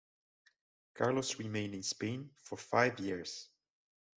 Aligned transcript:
Carlos 0.95 1.37
remained 1.37 1.75
in 1.75 1.83
Spain 1.83 2.31
for 2.41 2.57
five 2.57 2.97
years. 2.99 3.49